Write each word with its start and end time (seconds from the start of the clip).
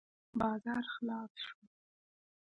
بازار 0.39 0.83
خلاص 0.99 1.33
شو. 1.43 1.57